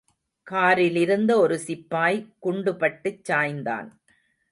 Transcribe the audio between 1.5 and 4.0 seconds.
சிப்பாய் குண்டு பட்டுச் சாய்ந்தான்.